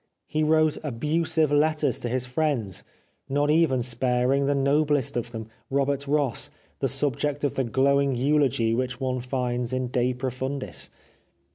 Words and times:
He 0.25 0.41
wrote 0.41 0.79
abusive 0.83 1.51
letters 1.51 1.99
to 1.99 2.09
his 2.09 2.25
friends, 2.25 2.83
not 3.29 3.51
even 3.51 3.83
sparing 3.83 4.47
the 4.47 4.55
noblest 4.55 5.15
of 5.15 5.31
them, 5.31 5.47
Robert 5.69 6.07
Ross, 6.07 6.49
the 6.79 6.89
subject 6.89 7.43
of 7.43 7.53
the 7.53 7.63
glowing 7.65 8.15
eulogy 8.15 8.73
which 8.73 8.99
one 8.99 9.19
finds 9.19 9.73
in" 9.73 9.89
De 9.89 10.15
Profundis." 10.15 10.89